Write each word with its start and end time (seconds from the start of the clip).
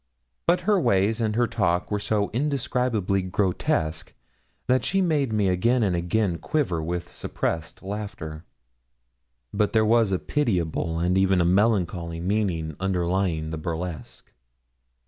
But 0.47 0.61
her 0.61 0.79
ways 0.81 1.21
and 1.21 1.35
her 1.35 1.45
talk 1.45 1.91
were 1.91 1.99
so 1.99 2.31
indescribably 2.31 3.21
grotesque 3.21 4.15
that 4.65 4.83
she 4.83 4.99
made 4.99 5.31
me 5.31 5.47
again 5.47 5.83
and 5.83 5.95
again 5.95 6.39
quiver 6.39 6.81
with 6.81 7.11
suppressed 7.11 7.83
laughter. 7.83 8.43
But 9.53 9.73
there 9.73 9.85
was 9.85 10.11
a 10.11 10.17
pitiable 10.17 10.97
and 10.97 11.19
even 11.19 11.39
a 11.39 11.45
melancholy 11.45 12.19
meaning 12.19 12.75
underlying 12.79 13.51
the 13.51 13.59
burlesque. 13.59 14.31